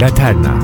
[0.00, 0.56] Laterna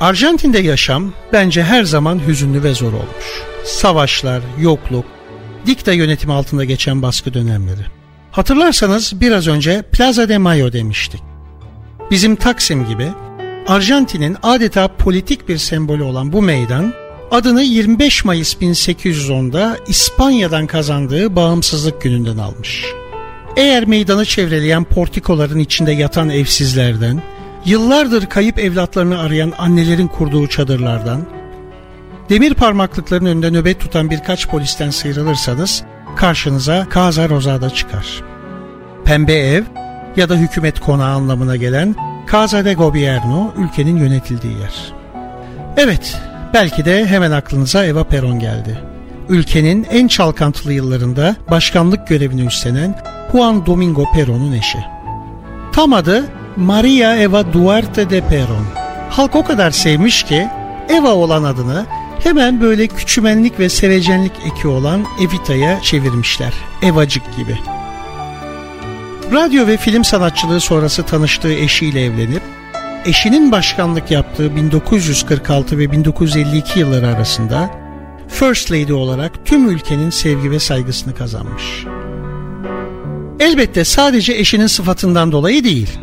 [0.00, 3.42] Arjantin'de yaşam bence her zaman hüzünlü ve zor olmuş.
[3.64, 5.04] Savaşlar, yokluk,
[5.66, 7.86] dikta yönetimi altında geçen baskı dönemleri.
[8.30, 11.33] Hatırlarsanız biraz önce Plaza de Mayo demiştik.
[12.10, 13.08] Bizim Taksim gibi
[13.66, 16.92] Arjantin'in adeta politik bir sembolü olan bu meydan
[17.30, 22.84] adını 25 Mayıs 1810'da İspanya'dan kazandığı bağımsızlık gününden almış.
[23.56, 27.22] Eğer meydanı çevreleyen portikoların içinde yatan evsizlerden,
[27.64, 31.26] yıllardır kayıp evlatlarını arayan annelerin kurduğu çadırlardan,
[32.28, 35.84] demir parmaklıkların önünde nöbet tutan birkaç polisten sıyrılırsanız
[36.16, 38.22] karşınıza Casa Rosada çıkar.
[39.04, 39.64] Pembe ev
[40.16, 41.96] ya da hükümet konağı anlamına gelen
[42.32, 44.92] Casa de Gobierno ülkenin yönetildiği yer.
[45.76, 46.20] Evet,
[46.54, 48.78] belki de hemen aklınıza Eva Peron geldi.
[49.28, 52.98] Ülkenin en çalkantılı yıllarında başkanlık görevini üstlenen
[53.32, 54.78] Juan Domingo Peron'un eşi.
[55.72, 56.24] Tam adı
[56.56, 58.66] Maria Eva Duarte de Peron.
[59.10, 60.48] Halk o kadar sevmiş ki
[60.88, 61.86] Eva olan adını
[62.22, 66.52] hemen böyle küçümenlik ve sevecenlik eki olan Evita'ya çevirmişler.
[66.82, 67.58] Evacık gibi.
[69.32, 72.42] Radyo ve film sanatçılığı sonrası tanıştığı eşiyle evlenip
[73.04, 77.70] eşinin başkanlık yaptığı 1946 ve 1952 yılları arasında
[78.28, 81.84] First Lady olarak tüm ülkenin sevgi ve saygısını kazanmış.
[83.40, 85.98] Elbette sadece eşinin sıfatından dolayı değil.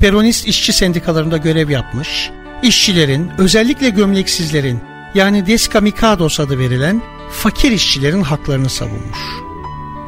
[0.00, 2.30] Peronist işçi sendikalarında görev yapmış,
[2.62, 4.80] işçilerin, özellikle gömleksizlerin
[5.14, 9.18] yani deskamikados adı verilen fakir işçilerin haklarını savunmuş.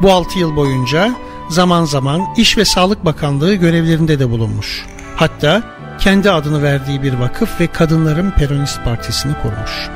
[0.03, 1.15] Bu 6 yıl boyunca
[1.55, 4.87] zaman zaman İş ve Sağlık Bakanlığı görevlerinde de bulunmuş.
[5.17, 5.63] Hatta
[5.99, 9.89] kendi adını verdiği bir vakıf ve Kadınların Peronist Partisi'ni kurmuş.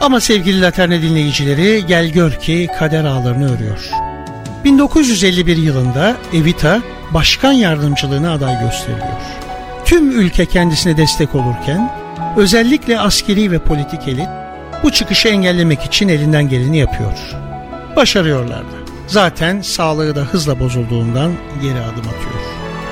[0.00, 3.90] Ama sevgili Laterne dinleyicileri gel gör ki kader ağlarını örüyor.
[4.64, 9.20] 1951 yılında Evita başkan yardımcılığına aday gösteriliyor.
[9.84, 11.92] Tüm ülke kendisine destek olurken
[12.36, 14.28] özellikle askeri ve politik elit
[14.82, 17.12] bu çıkışı engellemek için elinden geleni yapıyor.
[17.96, 18.85] Başarıyorlardı.
[19.06, 22.40] Zaten sağlığı da hızla bozulduğundan geri adım atıyor.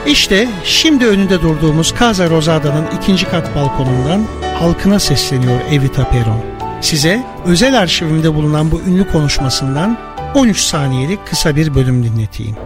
[0.06, 4.20] İşte şimdi önünde durduğumuz Casa Rosada'nın ikinci kat balkonundan
[4.58, 6.40] halkına sesleniyor Evita Peron.
[6.80, 9.96] Size özel arşivimde bulunan bu ünlü konuşmasından
[10.34, 12.56] 13 saniyelik kısa bir bölüm dinleteyim.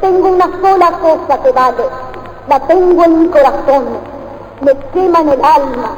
[0.00, 1.84] Tengo una sola cosa que vale,
[2.50, 3.84] la tengo en mi corazón,
[4.64, 5.96] me quema en el alma,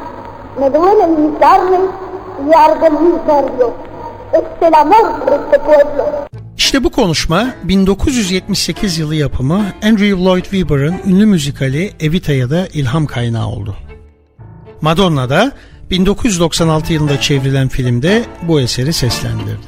[0.58, 1.78] me duele en mi carne
[2.48, 3.72] y arde en mis nervios.
[4.60, 6.26] El amor de este pueblo.
[6.66, 13.46] İşte bu konuşma 1978 yılı yapımı Andrew Lloyd Webber'ın ünlü müzikali Evita'ya da ilham kaynağı
[13.46, 13.76] oldu.
[14.80, 15.52] Madonna da
[15.90, 19.66] 1996 yılında çevrilen filmde bu eseri seslendirdi.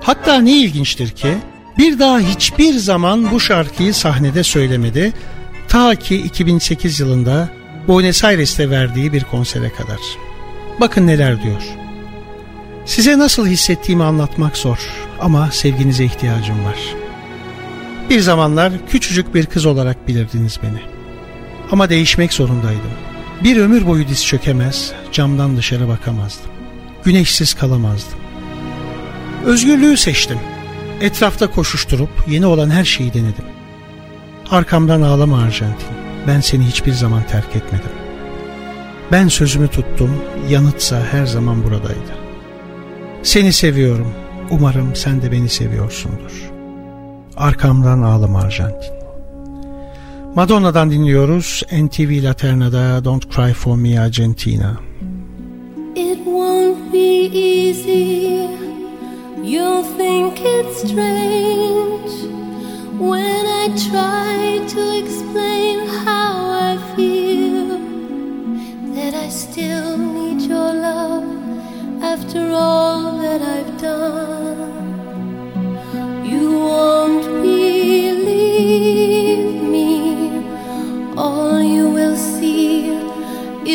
[0.00, 1.34] Hatta ne ilginçtir ki
[1.78, 5.12] bir daha hiçbir zaman bu şarkıyı sahnede söylemedi
[5.68, 7.48] ta ki 2008 yılında
[7.88, 10.00] Buenos Aires'te verdiği bir konsere kadar.
[10.80, 11.87] Bakın neler diyor.
[12.88, 14.78] Size nasıl hissettiğimi anlatmak zor
[15.20, 16.78] ama sevginize ihtiyacım var.
[18.10, 20.80] Bir zamanlar küçücük bir kız olarak bilirdiniz beni.
[21.72, 22.92] Ama değişmek zorundaydım.
[23.44, 26.50] Bir ömür boyu diz çökemez, camdan dışarı bakamazdım.
[27.04, 28.18] Güneşsiz kalamazdım.
[29.44, 30.38] Özgürlüğü seçtim.
[31.00, 33.44] Etrafta koşuşturup yeni olan her şeyi denedim.
[34.50, 35.96] Arkamdan ağlama Arjantin.
[36.26, 37.92] Ben seni hiçbir zaman terk etmedim.
[39.12, 42.17] Ben sözümü tuttum, yanıtsa her zaman buradaydı.
[43.22, 44.14] Seni seviyorum.
[44.50, 46.50] Umarım sen de beni seviyorsundur.
[47.36, 48.92] Arkamdan ağlama Arjantin.
[50.34, 51.62] Madonna'dan dinliyoruz.
[51.72, 54.80] NTV Laterna'da Don't Cry For Me Argentina.
[55.96, 58.48] It won't be easy
[59.44, 62.12] You'll think it's strange
[62.98, 67.78] When I try to explain how I feel
[68.94, 71.37] That I still need your love
[72.18, 74.72] after all that I've done.
[76.24, 78.32] You won't believe
[79.74, 80.42] me.
[81.16, 82.88] All you will see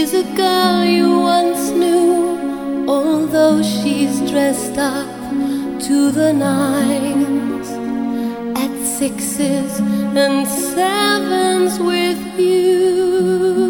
[0.01, 5.07] is a girl you once knew, although she's dressed up
[5.87, 7.69] to the nines
[8.63, 9.79] at sixes
[10.23, 13.62] and sevens with you.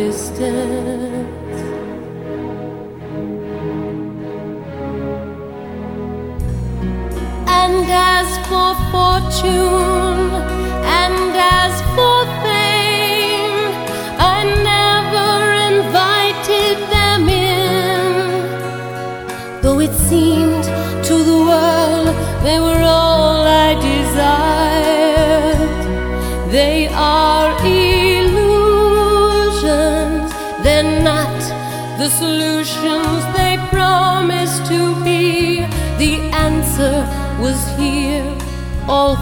[0.00, 1.60] Distance.
[7.60, 7.84] And
[8.16, 10.22] as for fortune,
[11.02, 13.66] and as for fame,
[14.34, 14.38] I
[14.72, 15.30] never
[15.70, 18.40] invited them in.
[19.62, 20.64] Though it seemed
[21.08, 22.08] to the world
[22.46, 22.79] they were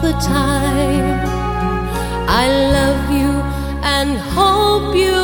[0.01, 1.19] the time.
[2.29, 2.47] I
[2.77, 3.31] love you
[3.83, 5.18] and hope you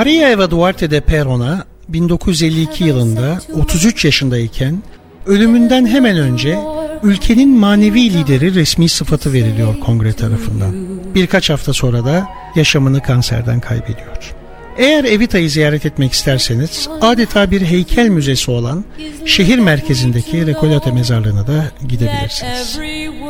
[0.00, 4.82] Maria Eva Duarte de Peron'a 1952 yılında 33 yaşındayken
[5.26, 6.58] ölümünden hemen önce
[7.02, 10.74] ülkenin manevi lideri resmi sıfatı veriliyor kongre tarafından.
[11.14, 14.34] Birkaç hafta sonra da yaşamını kanserden kaybediyor.
[14.78, 18.84] Eğer Evita'yı ziyaret etmek isterseniz adeta bir heykel müzesi olan
[19.26, 22.78] şehir merkezindeki Recoleta mezarlığına da gidebilirsiniz.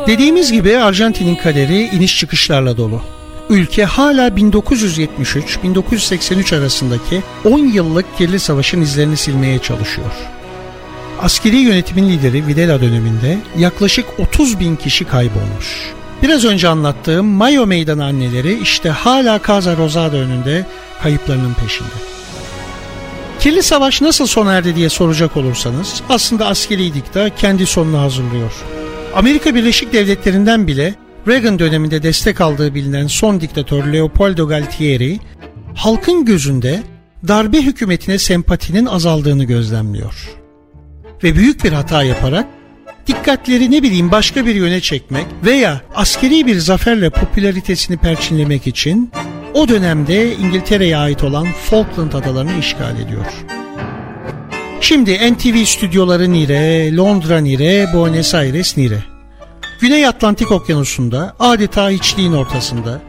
[0.07, 3.03] Dediğimiz gibi Arjantin'in kaderi iniş çıkışlarla dolu.
[3.51, 10.11] Ülke hala 1973-1983 arasındaki 10 yıllık kirli savaşın izlerini silmeye çalışıyor.
[11.21, 15.93] Askeri yönetimin lideri Videla döneminde yaklaşık 30 bin kişi kaybolmuş.
[16.23, 20.67] Biraz önce anlattığım Mayo Meydanı anneleri işte hala Casa Rosada önünde
[21.03, 21.89] kayıplarının peşinde.
[23.41, 28.53] Kirli savaş nasıl sona erdi diye soracak olursanız aslında askeri dikta kendi sonunu hazırlıyor.
[29.15, 30.95] Amerika Birleşik Devletleri'nden bile
[31.29, 35.19] Reagan döneminde destek aldığı bilinen son diktatör Leopoldo Galtieri
[35.75, 36.83] halkın gözünde
[37.29, 40.29] darbe hükümetine sempatinin azaldığını gözlemliyor.
[41.25, 42.47] Ve büyük bir hata yaparak
[43.07, 49.11] dikkatleri ne bileyim başka bir yöne çekmek veya askeri bir zaferle popülaritesini perçinlemek için
[49.55, 53.27] o dönemde İngiltere'ye ait olan Falkland adalarını işgal ediyor.
[54.81, 59.10] Şimdi NTV stüdyoları nire, Londra nire, Buenos Aires nire.
[59.81, 63.01] Güney Atlantik Okyanusu'nda adeta hiçliğin ortasında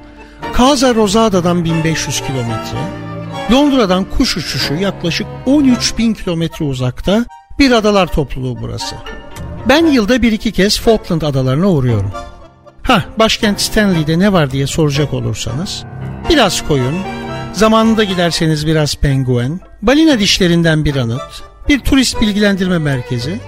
[0.57, 2.77] Casa Rosada'dan 1500 kilometre,
[3.51, 7.25] Londra'dan kuş uçuşu yaklaşık 13 bin kilometre uzakta
[7.59, 8.95] bir adalar topluluğu burası.
[9.69, 12.11] Ben yılda bir iki kez Falkland adalarına uğruyorum.
[12.83, 15.83] Ha, başkent Stanley'de ne var diye soracak olursanız,
[16.29, 16.95] biraz koyun,
[17.53, 23.39] zamanında giderseniz biraz penguen, balina dişlerinden bir anıt, bir turist bilgilendirme merkezi,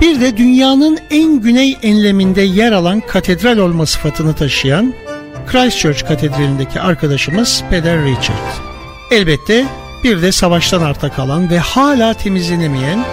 [0.00, 4.94] bir de dünyanın en güney enleminde yer alan katedral olma sıfatını taşıyan
[5.46, 8.52] Christchurch Katedrali'ndeki arkadaşımız Peder Richard.
[9.10, 9.66] Elbette
[10.04, 13.04] bir de savaştan arta kalan ve hala temizlenemeyen,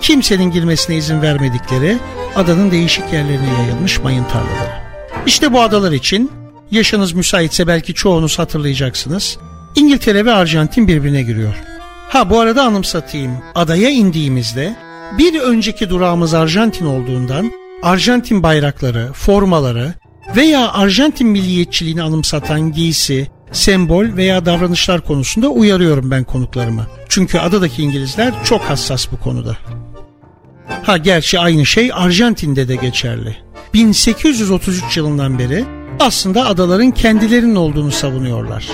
[0.00, 1.98] kimsenin girmesine izin vermedikleri
[2.36, 4.82] adanın değişik yerlerine yayılmış mayın tarlaları.
[5.26, 6.30] İşte bu adalar için
[6.70, 9.38] yaşınız müsaitse belki çoğunuz hatırlayacaksınız.
[9.76, 11.54] İngiltere ve Arjantin birbirine giriyor.
[12.08, 13.32] Ha bu arada anımsatayım.
[13.54, 14.76] Adaya indiğimizde
[15.18, 17.52] Bir önceki durağımız Arjantin olduğundan
[17.82, 19.94] Arjantin bayrakları, formaları
[20.36, 26.86] veya Arjantin milliyetçiliğini anımsatan giysi, sembol veya davranışlar konusunda uyarıyorum ben konuklarımı.
[27.08, 29.56] Çünkü adadaki İngilizler çok hassas bu konuda.
[30.82, 33.36] Ha gerçi aynı şey Arjantin'de de geçerli.
[33.74, 35.64] 1833 yılından beri
[36.00, 38.66] aslında adaların kendilerinin olduğunu savunuyorlar.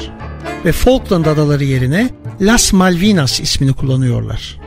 [0.64, 4.60] Ve Falkland adaları yerine Las Malvinas ismini kullanıyorlar.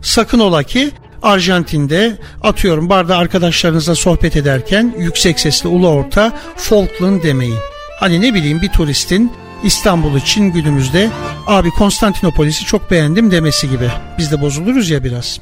[0.00, 0.90] Sakın ola ki
[1.22, 7.58] Arjantin'de atıyorum barda arkadaşlarınızla sohbet ederken yüksek sesli ulu orta Falkland demeyin.
[8.00, 9.32] Hani ne bileyim bir turistin
[9.62, 11.10] İstanbul için günümüzde
[11.46, 13.90] abi Konstantinopolis'i çok beğendim demesi gibi.
[14.18, 15.40] Biz de bozuluruz ya biraz.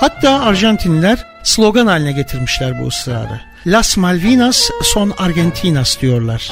[0.00, 3.40] Hatta Arjantinliler slogan haline getirmişler bu ısrarı.
[3.66, 6.50] Las Malvinas son Argentinas diyorlar.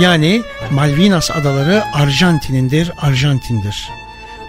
[0.00, 3.88] Yani Malvinas adaları Arjantin'indir, Arjantin'dir.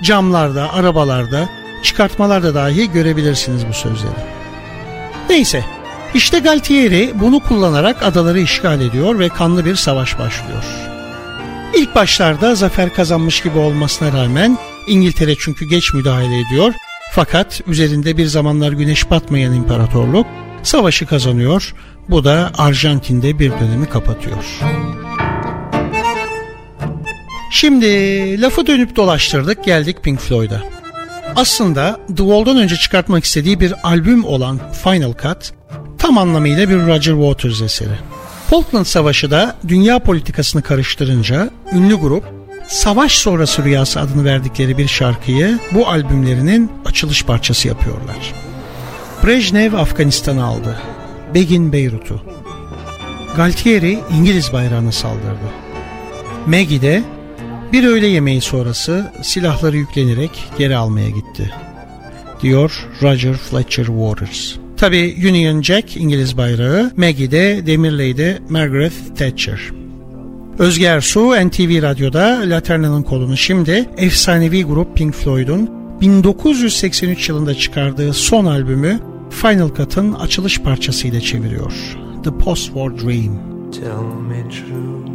[0.04, 1.50] Camlarda, arabalarda,
[1.83, 4.11] çıkartmalarda dahi görebilirsiniz bu sözleri.
[5.29, 5.65] Neyse,
[6.13, 10.63] işte Galtieri bunu kullanarak adaları işgal ediyor ve kanlı bir savaş başlıyor.
[11.75, 14.57] İlk başlarda zafer kazanmış gibi olmasına rağmen
[14.88, 16.73] İngiltere çünkü geç müdahale ediyor
[17.11, 20.27] fakat üzerinde bir zamanlar güneş batmayan imparatorluk
[20.63, 21.73] savaşı kazanıyor.
[22.09, 24.43] Bu da Arjantin'de bir dönemi kapatıyor.
[27.51, 30.80] Şimdi lafı dönüp dolaştırdık geldik Pink Floyd'a.
[31.35, 35.53] Aslında The Wall'dan önce çıkartmak istediği bir albüm olan Final Cut
[35.97, 38.00] tam anlamıyla bir Roger Waters eseri.
[38.50, 42.23] Falkland Savaşı da dünya politikasını karıştırınca ünlü grup
[42.67, 48.33] Savaş Sonrası Rüyası adını verdikleri bir şarkıyı bu albümlerinin açılış parçası yapıyorlar.
[49.23, 50.77] Brejnev Afganistan'ı aldı.
[51.33, 52.21] Begin Beyrut'u.
[53.35, 55.51] Galtieri İngiliz bayrağına saldırdı.
[56.45, 57.03] Maggie de
[57.74, 61.51] bir öğle yemeği sonrası silahları yüklenerek geri almaya gitti.
[62.42, 64.56] Diyor Roger Fletcher Waters.
[64.78, 69.60] Tabi Union Jack İngiliz bayrağı, Maggie de Demirley'de Margaret Thatcher.
[70.60, 75.70] Özge Ersu NTV Radyo'da Laterna'nın kolunu şimdi efsanevi grup Pink Floyd'un
[76.01, 79.00] 1983 yılında çıkardığı son albümü
[79.30, 81.74] Final Cut'ın açılış parçasıyla çeviriyor.
[82.24, 83.40] The Post-War Dream.
[83.72, 85.06] Tell me true,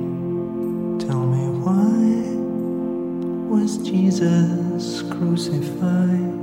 [0.98, 1.95] tell me why
[3.56, 6.34] was Jesus crucified?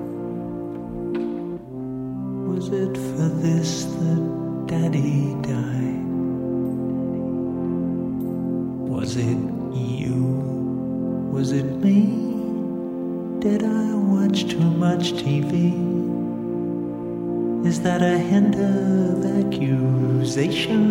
[2.50, 4.24] Was it for this that
[4.66, 6.06] Daddy died?
[8.90, 9.38] Was it
[9.76, 10.22] you?
[11.32, 12.00] Was it me?
[13.42, 15.54] Did I watch too much TV?
[17.64, 20.82] Is that a hint of accusation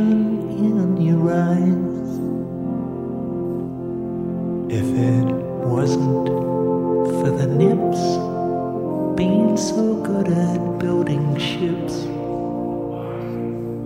[0.67, 1.93] in your eyes?
[4.73, 5.22] If it
[10.83, 11.95] building ships,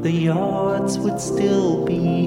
[0.02, 2.26] the yards would still be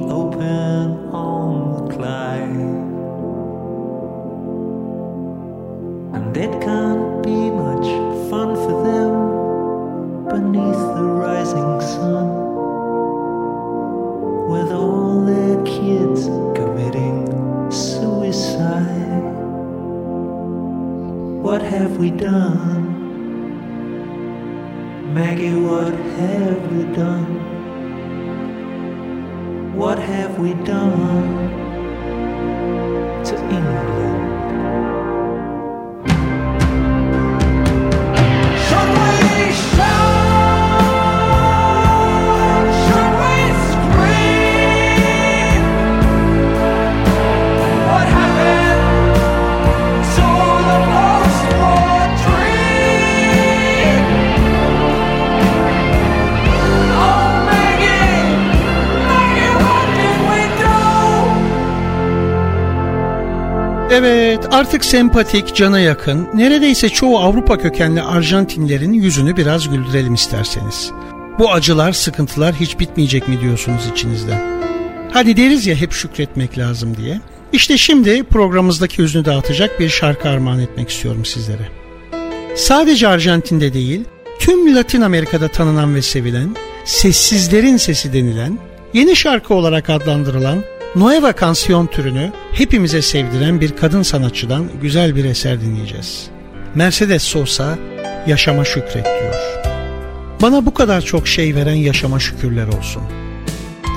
[63.99, 70.91] Evet artık sempatik, cana yakın, neredeyse çoğu Avrupa kökenli Arjantinlerin yüzünü biraz güldürelim isterseniz.
[71.39, 74.61] Bu acılar, sıkıntılar hiç bitmeyecek mi diyorsunuz içinizden?
[75.11, 77.21] Hadi deriz ya hep şükretmek lazım diye.
[77.53, 81.69] İşte şimdi programımızdaki hüznü dağıtacak bir şarkı armağan etmek istiyorum sizlere.
[82.55, 84.05] Sadece Arjantin'de değil,
[84.39, 88.59] tüm Latin Amerika'da tanınan ve sevilen, sessizlerin sesi denilen,
[88.93, 90.63] yeni şarkı olarak adlandırılan
[90.95, 96.27] Nueva Canción türünü hepimize sevdiren bir kadın sanatçıdan güzel bir eser dinleyeceğiz.
[96.75, 97.77] Mercedes Sosa,
[98.27, 99.35] Yaşama Şükret diyor.
[100.41, 103.03] Bana bu kadar çok şey veren yaşama şükürler olsun.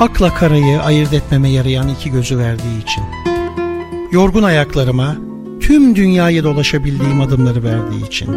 [0.01, 3.05] Akla karayı ayırt etmeme yarayan iki gözü verdiği için.
[4.13, 5.17] Yorgun ayaklarıma
[5.61, 8.29] tüm dünyayı dolaşabildiğim adımları verdiği için.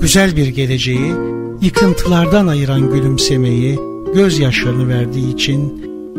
[0.00, 1.12] Güzel bir geleceği
[1.60, 3.78] yıkıntılardan ayıran gülümsemeyi,
[4.14, 5.91] gözyaşlarını verdiği için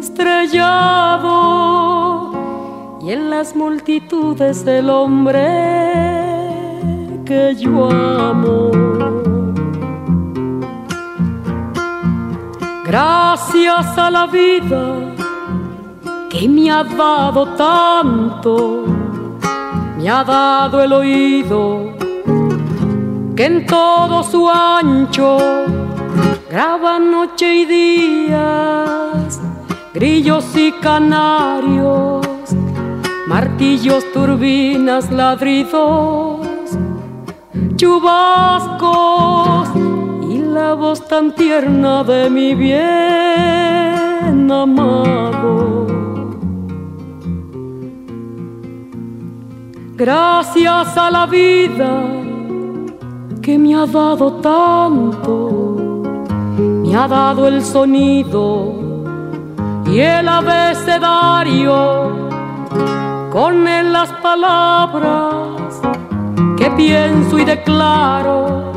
[0.00, 1.28] estrellado
[3.02, 5.46] y en las multitudes el hombre
[7.24, 8.70] que yo amo.
[12.84, 15.14] Gracias a la vida
[16.28, 18.84] que me ha dado tanto,
[19.98, 21.94] me ha dado el oído
[23.36, 25.38] que en todo su ancho
[26.50, 28.99] graba noche y días,
[29.92, 32.24] grillos y canarios,
[33.26, 36.46] martillos, turbinas, ladridos,
[37.76, 39.68] chubascos
[40.30, 45.86] y la voz tan tierna de mi bien amado.
[49.96, 52.04] Gracias a la vida
[53.42, 56.02] que me ha dado tanto,
[56.58, 58.79] me ha dado el sonido
[59.90, 62.28] y el abecedario,
[63.32, 65.80] con él las palabras
[66.56, 68.72] que pienso y declaro,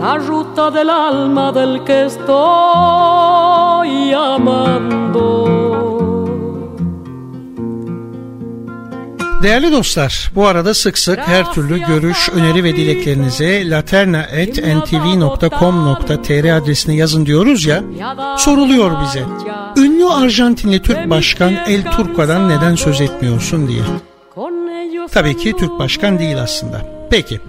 [0.00, 2.34] la ruta del alma del que estoy
[4.12, 5.13] amando.
[9.44, 17.26] Değerli dostlar, bu arada sık sık her türlü görüş, öneri ve dileklerinizi laterna.ntv.com.tr adresine yazın
[17.26, 17.82] diyoruz ya,
[18.38, 19.22] soruluyor bize.
[19.76, 23.82] Ünlü Arjantinli Türk Başkan El Turco'dan neden söz etmiyorsun diye.
[25.12, 27.06] Tabii ki Türk Başkan değil aslında.
[27.10, 27.40] Peki,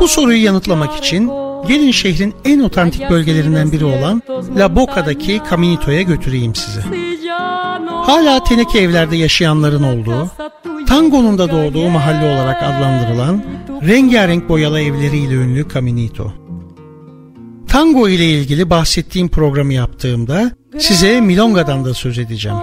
[0.00, 1.30] bu soruyu yanıtlamak için
[1.68, 4.22] gelin şehrin en otantik bölgelerinden biri olan
[4.58, 6.80] La Boca'daki Caminito'ya götüreyim sizi.
[7.86, 10.30] Hala teneke evlerde yaşayanların olduğu,
[10.90, 13.44] tangonun da doğduğu mahalle olarak adlandırılan
[13.82, 16.32] rengarenk boyalı evleriyle ünlü Caminito.
[17.68, 22.58] Tango ile ilgili bahsettiğim programı yaptığımda size Milonga'dan da söz edeceğim.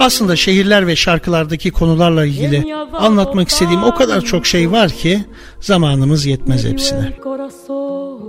[0.00, 5.24] Aslında şehirler ve şarkılardaki konularla ilgili anlatmak istediğim o kadar çok şey var ki
[5.60, 7.18] zamanımız yetmez hepsine.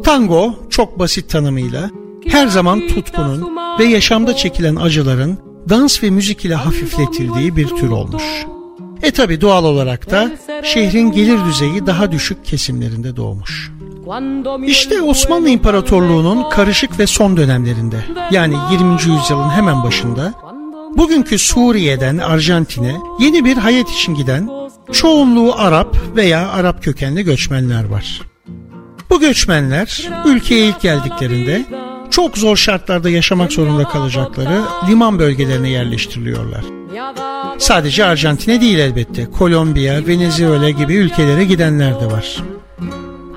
[0.04, 1.90] Tango çok basit tanımıyla
[2.28, 5.38] her zaman tutkunun ve yaşamda çekilen acıların
[5.70, 8.24] dans ve müzik ile hafifletildiği bir tür olmuş.
[9.04, 10.32] E tabi doğal olarak da
[10.64, 13.72] şehrin gelir düzeyi daha düşük kesimlerinde doğmuş.
[14.66, 18.92] İşte Osmanlı İmparatorluğu'nun karışık ve son dönemlerinde yani 20.
[18.94, 20.34] yüzyılın hemen başında
[20.98, 24.50] bugünkü Suriye'den Arjantin'e yeni bir hayat için giden
[24.92, 28.22] çoğunluğu Arap veya Arap kökenli göçmenler var.
[29.10, 31.66] Bu göçmenler ülkeye ilk geldiklerinde
[32.14, 36.64] çok zor şartlarda yaşamak zorunda kalacakları liman bölgelerine yerleştiriliyorlar.
[37.58, 39.26] Sadece Arjantin'e değil elbette.
[39.26, 42.44] Kolombiya, Venezuela gibi ülkelere gidenler de var.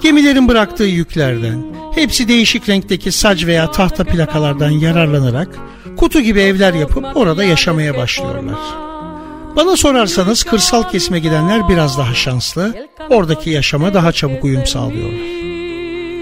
[0.03, 5.49] Gemilerin bıraktığı yüklerden, hepsi değişik renkteki sac veya tahta plakalardan yararlanarak
[5.97, 8.59] kutu gibi evler yapıp orada yaşamaya başlıyorlar.
[9.57, 15.46] Bana sorarsanız kırsal kesime gidenler biraz daha şanslı, oradaki yaşama daha çabuk uyum sağlıyorlar.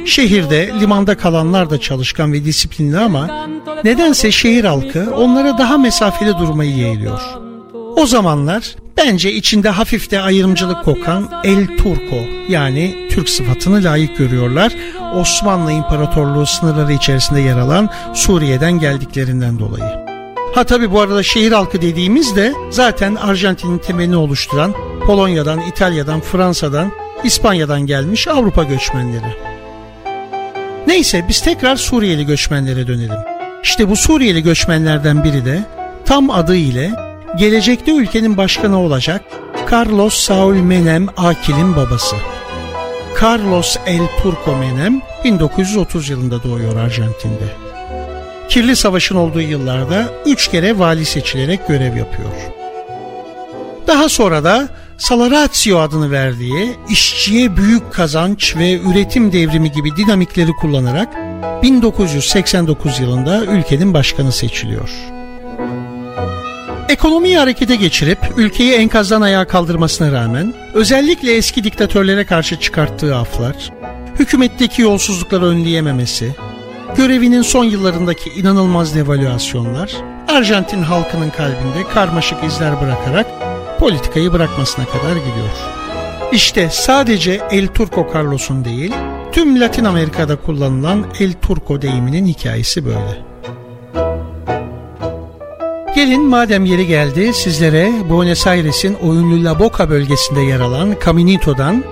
[0.04, 3.48] Şehirde, limanda kalanlar da çalışkan ve disiplinli ama
[3.84, 7.20] nedense şehir halkı onlara daha mesafeli durmayı yeğliyor.
[7.96, 12.16] O zamanlar bence içinde hafif de ayrımcılık kokan El Turco
[12.48, 14.72] yani Türk sıfatını layık görüyorlar.
[15.14, 20.04] Osmanlı İmparatorluğu sınırları içerisinde yer alan Suriye'den geldiklerinden dolayı.
[20.54, 24.74] Ha tabi bu arada şehir halkı dediğimiz de zaten Arjantin'in temelini oluşturan
[25.06, 26.92] Polonya'dan, İtalya'dan, Fransa'dan,
[27.24, 29.53] İspanya'dan gelmiş Avrupa göçmenleri.
[30.86, 33.18] Neyse biz tekrar Suriyeli göçmenlere dönelim.
[33.62, 35.64] İşte bu Suriyeli göçmenlerden biri de
[36.04, 36.90] tam adı ile
[37.38, 39.22] gelecekte ülkenin başkanı olacak
[39.72, 42.16] Carlos Saul Menem Akil'in babası.
[43.22, 47.64] Carlos El Turco Menem 1930 yılında doğuyor Arjantin'de.
[48.48, 52.30] Kirli Savaş'ın olduğu yıllarda 3 kere vali seçilerek görev yapıyor.
[53.86, 61.08] Daha sonra da Salaratio adını verdiği işçiye büyük kazanç ve üretim devrimi gibi dinamikleri kullanarak
[61.62, 64.90] 1989 yılında ülkenin başkanı seçiliyor.
[66.88, 73.72] Ekonomiyi harekete geçirip ülkeyi enkazdan ayağa kaldırmasına rağmen özellikle eski diktatörlere karşı çıkarttığı aflar,
[74.18, 76.34] hükümetteki yolsuzlukları önleyememesi,
[76.96, 79.92] görevinin son yıllarındaki inanılmaz devalüasyonlar,
[80.28, 83.26] Arjantin halkının kalbinde karmaşık izler bırakarak
[83.78, 85.74] politikayı bırakmasına kadar gidiyor.
[86.32, 88.92] İşte sadece El Turco Carlos'un değil,
[89.32, 93.22] tüm Latin Amerika'da kullanılan El Turco deyiminin hikayesi böyle.
[95.94, 101.84] Gelin madem yeri geldi sizlere Buenos Aires'in oyunlu La Boca bölgesinde yer alan Caminito'dan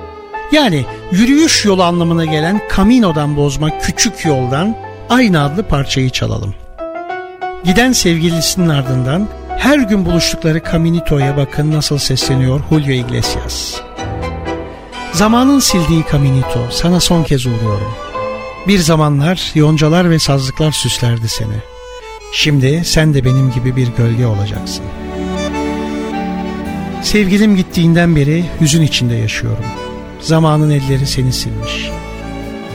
[0.52, 4.76] yani yürüyüş yolu anlamına gelen Camino'dan bozma küçük yoldan
[5.10, 6.54] aynı adlı parçayı çalalım.
[7.64, 13.80] Giden sevgilisinin ardından her gün buluştukları Caminito'ya bakın nasıl sesleniyor Julio Iglesias.
[15.12, 17.92] Zamanın sildiği Caminito sana son kez uğruyorum.
[18.68, 21.72] Bir zamanlar yoncalar ve sazlıklar süslerdi seni.''
[22.34, 24.84] Şimdi sen de benim gibi bir gölge olacaksın.
[27.02, 29.64] Sevgilim gittiğinden beri hüzün içinde yaşıyorum.
[30.20, 31.90] Zamanın elleri seni silmiş.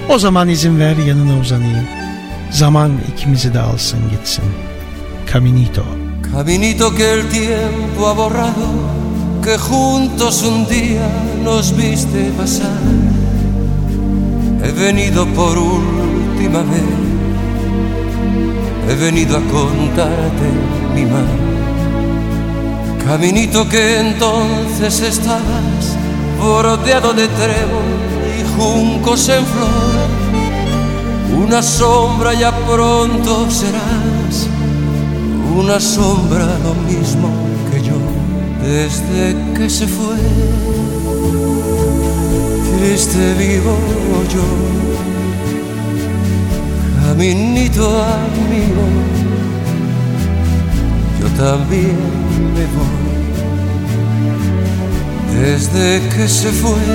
[0.09, 1.87] O zaman izin ver yanına uzanayım.
[2.51, 4.45] Zaman ikimizi de alsın gitsin.
[5.33, 5.83] Caminito.
[6.31, 8.69] Caminito que el tiempo ha borrado,
[9.43, 11.07] que juntos un día
[11.43, 12.81] nos viste pasar.
[14.63, 17.17] He venido por última vez
[18.89, 20.47] he venido a contarte
[20.95, 21.27] mi mal.
[23.05, 25.97] Caminito que entonces estabas
[26.39, 27.83] bordeado de trébol
[28.39, 30.07] y juncos en flor.
[31.45, 34.47] Una sombra ya pronto serás,
[35.57, 37.29] una sombra lo mismo
[37.71, 37.97] que yo
[38.61, 40.15] desde que se fue.
[42.77, 43.75] Triste vivo
[44.33, 44.47] yo
[47.07, 48.85] caminito amigo,
[51.19, 51.97] yo también
[52.53, 53.07] me voy.
[55.41, 56.85] Desde que se fue,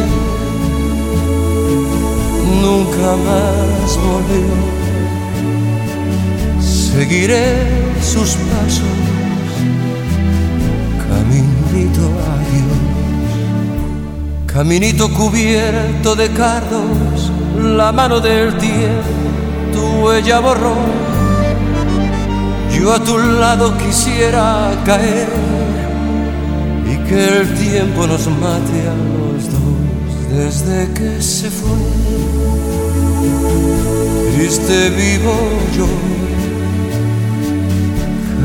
[2.61, 4.55] nunca más volvió.
[6.61, 8.99] Seguiré sus pasos,
[11.09, 12.83] caminito adiós.
[14.47, 19.23] Caminito cubierto de cardos, la mano del tiempo
[19.73, 20.77] tu huella borró.
[22.71, 25.29] Yo a tu lado quisiera caer
[26.93, 29.73] y que el tiempo nos mate a los dos
[30.31, 31.79] desde que se fue.
[34.35, 35.35] Triste vivo
[35.77, 35.87] yo,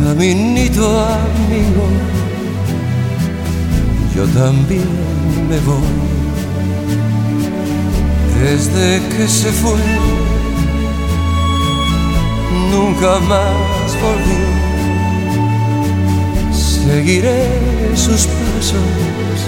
[0.08, 1.86] caminito amigo,
[4.16, 4.88] yo también
[5.50, 5.98] me voy.
[8.42, 9.80] Desde que se fue
[12.72, 14.48] nunca más volvió.
[16.54, 17.50] Seguiré
[17.96, 19.40] sus pasos,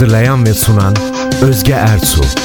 [0.02, 0.94] Hazırlayan ve sunan
[1.42, 2.41] Özge Ertuğ